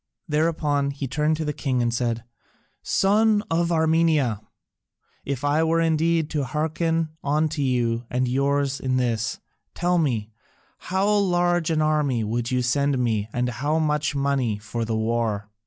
Thereupon 0.27 0.89
he 0.89 1.07
turned 1.07 1.37
to 1.37 1.45
the 1.45 1.53
king 1.53 1.79
and 1.79 1.93
said, 1.93 2.23
"Son 2.81 3.43
of 3.51 3.71
Armenia, 3.71 4.41
if 5.25 5.43
I 5.43 5.61
were 5.63 5.79
indeed 5.79 6.27
to 6.31 6.43
hearken 6.43 7.09
unto 7.23 7.61
you 7.61 8.05
and 8.09 8.27
yours 8.27 8.79
in 8.79 8.97
this, 8.97 9.37
tell 9.75 9.99
me, 9.99 10.31
how 10.79 11.07
large 11.07 11.69
an 11.69 11.83
army 11.83 12.23
would 12.23 12.49
you 12.49 12.63
send 12.63 12.97
me 12.97 13.29
and 13.31 13.49
how 13.49 13.77
much 13.77 14.15
money 14.15 14.57
for 14.57 14.85
the 14.85 14.97
war?" 14.97 15.51